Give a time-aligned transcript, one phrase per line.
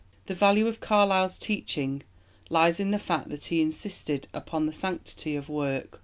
[0.25, 2.01] The value of Carlyle's teaching
[2.49, 5.99] lies in the fact that he insisted upon the sanctity of work.